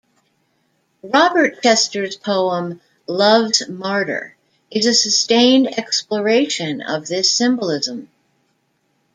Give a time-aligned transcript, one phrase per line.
[1.03, 4.35] Robert Chester's poem "Love's Martyr"
[4.71, 8.09] is a sustained exploration of this symbolism.